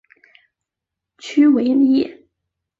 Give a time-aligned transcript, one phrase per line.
[1.19, 2.25] 屈维耶。